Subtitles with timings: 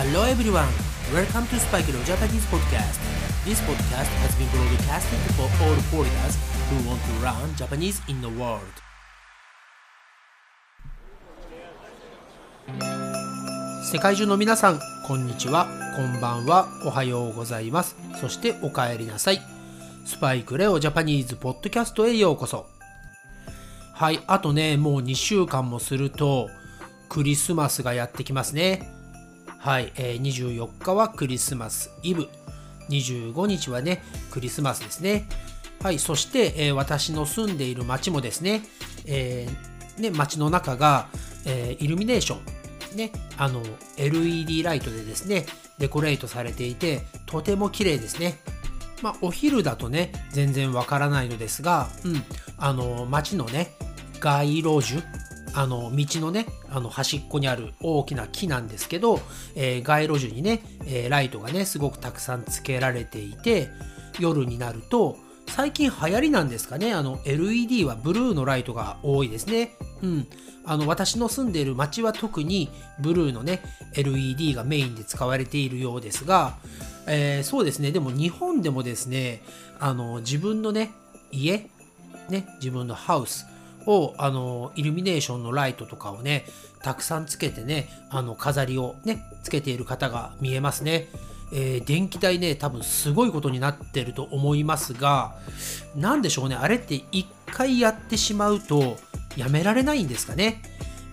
[0.00, 0.70] Hello everyone,
[1.12, 3.00] welcome to Spike Leo Japanese podcast.
[3.44, 6.38] This podcast has been broadcasted for all foreigners
[6.70, 8.62] who want to learn Japanese in the world.
[13.82, 15.66] 世界中の皆さん、こんにちは、
[15.96, 17.96] こんばんは、おはようございます。
[18.20, 19.40] そしてお帰りなさい。
[20.06, 22.66] スパイクレオジャパニーズポッドキャストへようこそ。
[23.94, 26.48] はい、あとね、もう2週間もすると、
[27.08, 28.96] クリスマスがやってきますね。
[29.58, 32.28] はい、えー、24日はクリスマスイブ。
[32.88, 35.28] 25日はね、クリスマスですね。
[35.82, 38.62] はい、そして、えー、私の住んでいる町もですね、
[39.06, 41.08] えー、ね町の中が、
[41.44, 42.58] えー、イルミネーション
[42.96, 43.62] ね、あの
[43.96, 45.46] LED ライトでですね
[45.78, 48.38] デコレートされていてとても綺麗ですね
[49.02, 52.22] まあお昼だとね全然わからないのですが、うん、
[52.56, 53.72] あの街のね
[54.20, 55.02] 街路樹
[55.54, 59.20] あの道のねあの端っこにある大きな木なんですけど、
[59.54, 63.68] えー、街路樹にね、えー、ライトがねすごくたくさんつけられていて
[64.18, 65.16] 夜になると
[65.48, 69.72] 最近流行りなんですかねあの LED はブルーのライトが多いですね。
[70.02, 70.26] うん。
[70.64, 72.68] あの私の住んでいる町は特に
[73.00, 73.62] ブルーのね
[73.94, 76.58] LED がメインで使われているようですが、
[77.06, 77.90] えー、そうですね。
[77.90, 79.42] でも日本でもですね
[79.80, 80.90] あの自分のね
[81.32, 81.70] 家
[82.28, 83.46] ね自分のハウス
[83.88, 86.44] をあのイルミネーションのライトとかをね
[86.82, 91.08] たくさんつけてねあの飾りをねつけている方が見えますね。
[91.50, 95.34] えー、電気代ね多分すごいことになってると思いますが
[95.96, 98.98] 何でしょうねあれって一回やってしまうと
[99.34, 100.62] やめられないんですかね。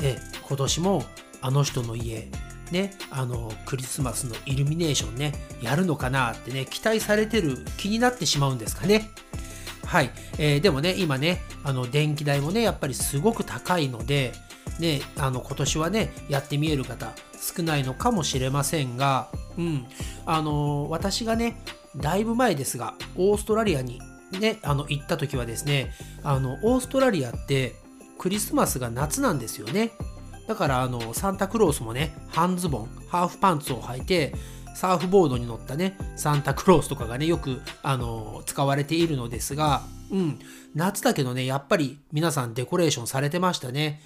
[0.00, 1.04] え今年も
[1.40, 2.30] あの人の家、
[2.72, 9.10] ね、あのクリスマスのイルミネーションね、やるのかなってね、期待されてる気になってしまうんですかね。
[9.94, 10.10] はい。
[10.38, 14.32] えー、でもね、今ね、あの電気代もね、やっぱりすごく高いので、
[14.80, 19.86] ね、あの今年はね、やってみえる方少ないのかもしれませんが、うん、
[20.26, 21.62] あの私がね、
[21.96, 24.00] だいぶ前ですが、オーストラリアに
[24.40, 25.92] ね、あの行った時はですね、
[26.24, 27.76] あのオーストラリアって
[28.18, 29.92] クリスマスが夏なんですよね。
[30.48, 34.34] だからあのサンタクロースもね、半ズボン、ハーフパンツを履いて、
[34.74, 40.38] サーフボードに乗ったね、サンタクロースとかがね、よくあの使われているのですが、うん、
[40.74, 44.00] 夏だけどね、やっぱり皆さんデコレーションされてましたね。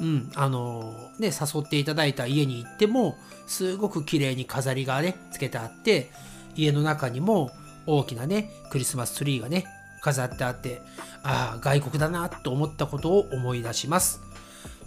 [0.00, 3.16] うん、あのね、誘っていただいた家に行っても、
[3.46, 6.10] すごく綺麗に飾りがね、つけてあって、
[6.56, 7.50] 家の中にも
[7.86, 9.64] 大きなね、クリスマスツリーがね、
[10.00, 10.80] 飾ってあって、
[11.22, 14.20] ああ、外国だなと思ったことを思い出します。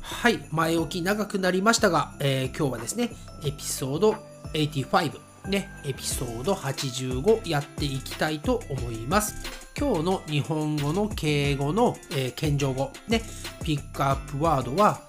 [0.01, 3.11] はい、前置き長くなりましたが、えー、今日はですね、
[3.43, 9.35] エピソード85、ね、エピソード85やっていきたいと思います。
[9.77, 13.21] 今日の日本語の敬語の、えー、謙譲語、ね、
[13.63, 15.01] ピックアップワードは、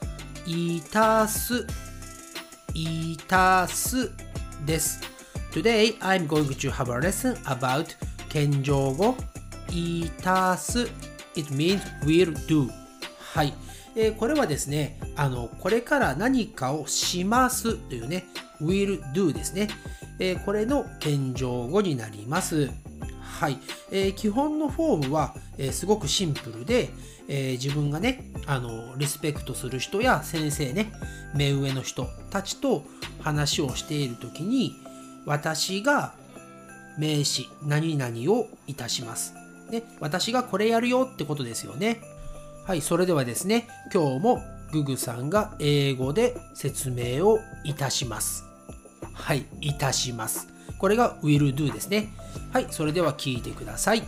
[0.47, 1.67] いたす、
[2.75, 4.11] いたす
[4.65, 5.01] です。
[5.53, 7.97] Today I'm going to have a lesson about
[8.28, 9.17] 謙譲語
[9.71, 10.83] いたす
[11.34, 12.69] It means will do
[13.33, 13.55] はい、
[13.95, 18.27] えー、これはですねあのこれから何かをしますというね
[18.61, 19.69] will do ですね、
[20.19, 22.71] えー、これの謙譲語になります。
[23.21, 23.59] はい、
[23.91, 26.91] えー、基本のフォームは、えー、すごくシンプルで、
[27.28, 30.93] え、自分がねあのリスペクトする人や先生ね
[31.34, 32.84] 目上の人たちと
[33.21, 34.77] 話をしている時に
[35.27, 36.15] 私が
[36.99, 39.34] 名詞何々をいたします。
[39.71, 42.00] ね、私がこれやるよってことですよね。
[42.65, 44.43] はい、それではですね、今日も
[44.76, 48.44] ググさんが英語で説明をいたします。
[49.14, 50.48] はい、いたします。
[50.78, 52.12] これが will do ですね。
[52.53, 54.03] はい、それでは聞いてください。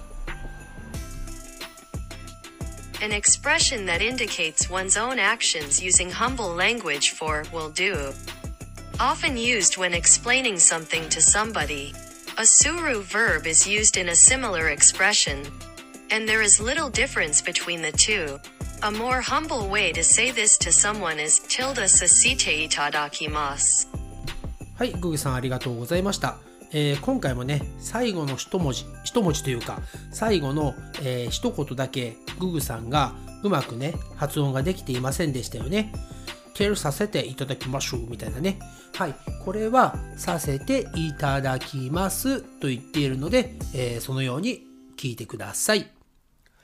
[3.00, 8.12] An expression that indicates one's own actions using humble language for will do.
[8.98, 11.94] Often used when explaining something to somebody.
[12.36, 15.46] A suru verb is used in a similar expression.
[16.10, 18.40] And there is little difference between the two.
[18.80, 23.88] A more humble way to say this to someone is tilde sasite itadakimasu.
[24.76, 26.38] はい、ググさんありがとうございました。
[26.70, 29.80] えー、今回もね、最後の一文字、一文字というか、
[30.12, 35.92] 最後の、えー、一言だけググさんがうまくね、発音ができていませんでしたよね。
[36.54, 38.60] tell させていただきましょうみたいなね。
[38.94, 39.14] はい。
[39.44, 44.62] これはさせていただきますと言っているので、えー、そのように
[44.96, 45.97] 聞いてください。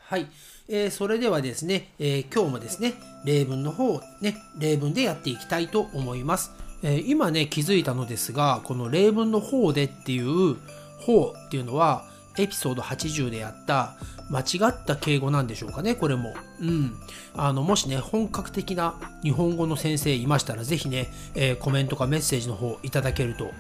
[0.07, 0.27] はい。
[0.69, 6.53] えー、それではですね、えー、今日もですね、例文の方をね、例文でやっていきたいと思います。
[6.83, 10.57] え今ね、気づいたのですが、この例文の方でっていう
[11.01, 12.05] 方っていうのは、
[12.37, 13.97] エピソード80でやった
[14.29, 16.35] 間違った敬語なんでしょうかね、これも。
[16.61, 16.95] うん。
[17.35, 23.51] あの、もしね、本格的な日本語の先生いましたら、ぜひね、えー、コメントかメッセージの方いただけると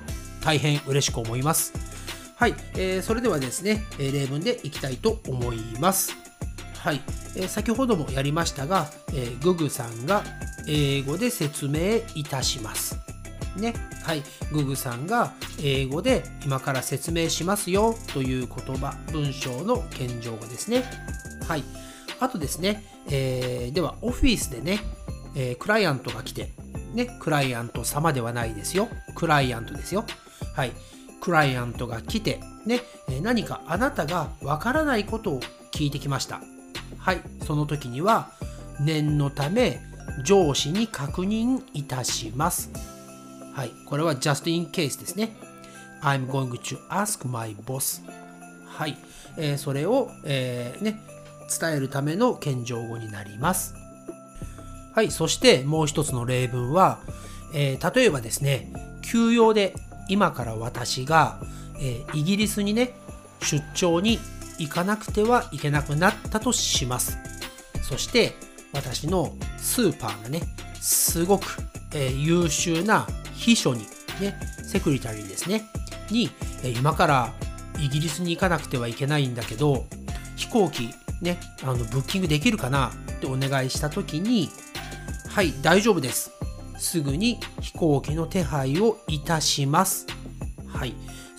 [0.43, 1.73] 大変嬉しく思います。
[2.37, 6.24] はい、えー、それではですね、え例文でいきたいと思います。
[6.85, 7.01] はい、
[7.35, 10.23] えー、先ほどもやりましたが、えー、ググさんが
[10.69, 12.99] 英語で説明いたします。
[13.57, 13.73] ね。
[14.03, 14.23] はい。
[14.53, 15.33] ググさんが
[15.63, 20.85] 英語で今から説明しますよという言葉、文章の謙譲語ですね。
[21.49, 21.65] はい。
[22.21, 24.81] あとですね、えー、ではオフィスでね、
[25.35, 26.51] えー、クライアントが来て、
[26.93, 28.91] ね、クライアント様ではないですよ。
[29.15, 30.05] クライアントですよ。
[30.55, 30.73] はい。
[31.23, 32.83] クライアントが来て、ね、
[33.23, 35.41] 何かあなたがわからないことを
[35.73, 36.43] 聞いてきました。
[37.05, 37.21] はい。
[37.47, 38.31] その時には、
[38.81, 39.83] 念のため
[40.23, 42.71] 上司に確認いたします。
[43.53, 43.73] はい。
[43.85, 45.37] これは just in case ですね。
[46.01, 48.03] I'm going to ask my boss.
[48.67, 48.97] はい。
[49.37, 50.99] えー、それを、えー、ね、
[51.61, 53.75] 伝えるための謙譲語になります。
[54.95, 55.11] はい。
[55.11, 57.01] そしてもう一つの例文は、
[57.53, 58.73] えー、例えばですね、
[59.03, 59.75] 休養で
[60.09, 61.39] 今から私が、
[61.79, 62.95] えー、イギリスにね、
[63.43, 64.19] 出張に
[64.59, 67.19] 行かなくてはいけなくなったとします。
[67.83, 68.35] そして、
[68.73, 70.43] 私のスーパーがね、
[70.81, 71.45] すごく、
[71.95, 73.87] えー、優秀な秘書に、
[74.21, 75.65] ね、セクリタリーですね、
[76.11, 76.31] に、
[76.63, 77.33] えー、今から
[77.79, 79.87] イギリスに行かなくてはいけないんだけど、
[80.37, 80.91] 飛行機
[81.21, 84.51] ね、あの、ブッキングできるかなってお願いした時に、
[85.29, 86.31] はい、大丈夫です。
[86.79, 90.07] すぐに飛行機の手配をいたします。
[90.67, 90.95] はい。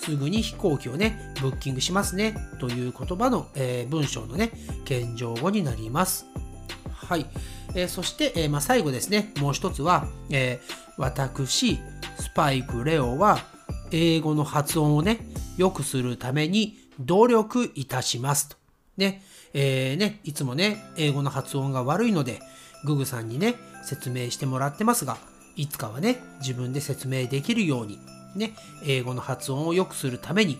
[0.06, 2.36] すぐに飛行機をね、ブッキングしますね。
[2.60, 4.52] という言葉の、えー、文章のね、
[4.86, 6.28] 謙譲語になります。
[6.94, 7.26] はい。
[7.74, 10.62] えー、そして、えー、まあ、最後ですね、もう一つは、え
[10.98, 11.80] 私、
[12.20, 13.40] スパイク・レオは、
[13.92, 15.20] 英語の発音をね、
[15.58, 18.58] 良くするために努力いたしますと。
[18.98, 19.24] ね、
[19.54, 22.42] えー、ね、いつもね、英語の発音が悪いので、
[22.86, 25.18] ググさんにね、説明してもらってますが、
[25.56, 28.00] いつかはね、自分で説明できるように、
[28.36, 28.54] ね、
[28.84, 30.60] 英語の発音を良くするために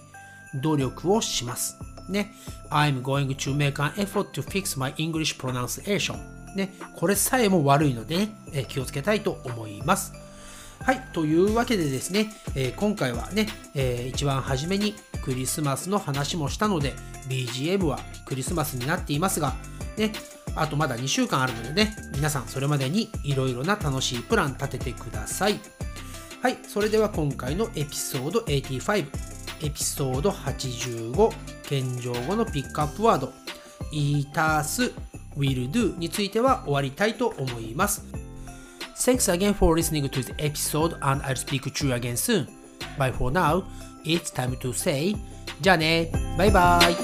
[0.62, 1.78] 努力をします。
[2.10, 2.34] ね、
[2.70, 6.18] I'm going to make an effort to fix my English pronunciation.
[6.56, 10.14] ね、これさえも悪いので、ね、え気をつけたいと思います。
[10.80, 14.94] はい、というわけでですね、えー、今回はね、えー、一番初めに
[15.24, 16.94] クリスマスの話もしたので、
[17.28, 19.56] BGM はクリスマスになっていますが、
[19.98, 20.14] ね、
[20.56, 25.60] あとまだ2週間あるのでね、皆さんそれまでにいろいろな楽しいプラン立ててください。
[26.46, 29.08] はい、それでは今回のエピソード85、
[29.66, 31.32] エピソード85、
[31.64, 33.34] 謙譲語のピックアップワード、
[33.92, 34.94] いたす、
[35.36, 38.06] will do については終わりたいと思います。
[38.96, 42.46] Thanks again for listening to the episode and I'll speak to you again soon.
[43.00, 43.64] But for now,
[44.04, 45.16] it's time to say
[45.62, 46.96] じゃあね、バイバイ。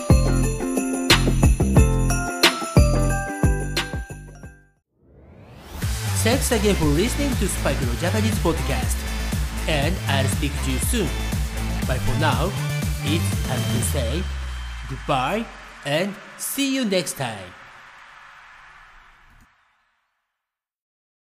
[6.24, 9.11] Thanks again for listening to Spike no Japanese podcast.
[9.68, 11.10] And I'll speak to you soon.
[11.88, 12.52] But for now,
[13.04, 14.24] it's time to say
[14.90, 15.46] goodbye
[15.86, 17.61] and see you next time.